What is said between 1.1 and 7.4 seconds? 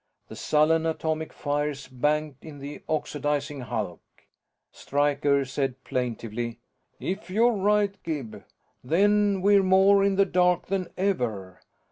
fires banked in that oxidizing hulk Stryker said plaintively, "If